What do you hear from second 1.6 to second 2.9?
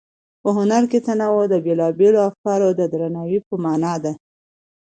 بېلابېلو افکارو د